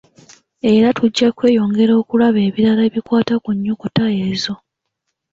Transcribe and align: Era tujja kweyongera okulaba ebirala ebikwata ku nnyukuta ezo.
Era 0.73 0.87
tujja 0.97 1.27
kweyongera 1.37 1.93
okulaba 2.01 2.39
ebirala 2.47 2.81
ebikwata 2.89 3.35
ku 3.43 3.49
nnyukuta 3.55 4.05
ezo. 4.27 4.53